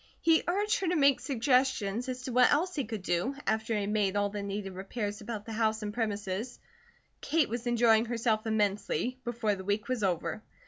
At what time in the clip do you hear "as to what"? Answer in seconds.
2.09-2.51